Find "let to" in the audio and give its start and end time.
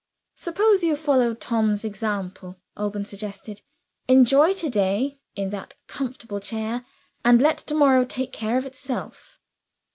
7.39-7.75